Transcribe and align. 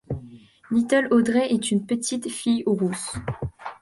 Little 0.71 1.09
Audrey 1.13 1.49
est 1.53 1.69
une 1.69 1.85
petite 1.85 2.27
fille 2.27 2.63
rousse. 2.65 3.17